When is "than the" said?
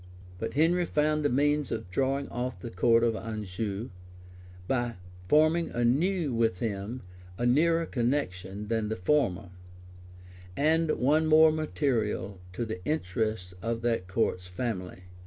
8.67-8.95